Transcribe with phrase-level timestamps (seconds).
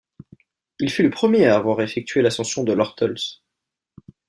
[0.79, 3.19] Il fut le premier à avoir effectué l'ascension de l'Ortles.